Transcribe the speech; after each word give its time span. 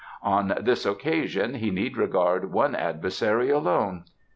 On 0.23 0.55
this 0.59 0.83
occasion 0.87 1.53
he 1.53 1.69
need 1.69 1.95
regard 1.95 2.51
one 2.51 2.73
adversary 2.73 3.51
alone. 3.51 4.05